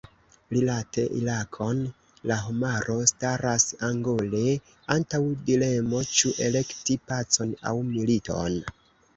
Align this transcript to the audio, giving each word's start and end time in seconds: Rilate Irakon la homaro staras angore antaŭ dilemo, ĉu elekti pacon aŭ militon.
Rilate 0.55 1.03
Irakon 1.17 1.81
la 2.31 2.37
homaro 2.45 2.95
staras 3.13 3.67
angore 3.89 4.43
antaŭ 4.97 5.21
dilemo, 5.51 6.03
ĉu 6.21 6.35
elekti 6.49 6.97
pacon 7.13 7.57
aŭ 7.71 7.77
militon. 7.95 8.61